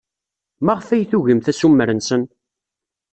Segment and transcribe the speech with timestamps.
[0.65, 2.23] Maɣef ay tugimt assumer-nsen?